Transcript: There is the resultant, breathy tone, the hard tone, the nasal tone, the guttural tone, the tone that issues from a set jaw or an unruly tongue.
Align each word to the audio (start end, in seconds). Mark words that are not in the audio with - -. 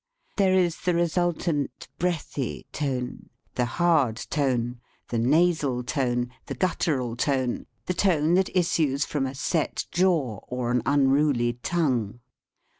There 0.37 0.55
is 0.55 0.77
the 0.79 0.95
resultant, 0.95 1.87
breathy 1.99 2.65
tone, 2.71 3.29
the 3.53 3.65
hard 3.77 4.15
tone, 4.31 4.79
the 5.09 5.19
nasal 5.19 5.83
tone, 5.83 6.31
the 6.47 6.55
guttural 6.55 7.15
tone, 7.15 7.67
the 7.85 7.93
tone 7.93 8.33
that 8.33 8.49
issues 8.55 9.05
from 9.05 9.27
a 9.27 9.35
set 9.35 9.85
jaw 9.91 10.37
or 10.47 10.71
an 10.71 10.81
unruly 10.87 11.53
tongue. 11.61 12.19